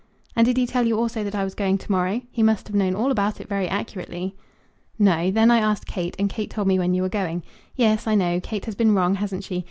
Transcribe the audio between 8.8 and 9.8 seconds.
wrong, hasn't she?